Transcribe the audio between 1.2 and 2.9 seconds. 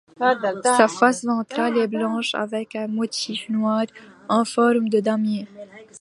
ventrale est blanche avec un